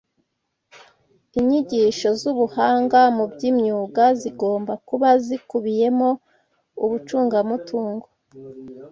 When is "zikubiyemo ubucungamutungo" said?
5.25-8.05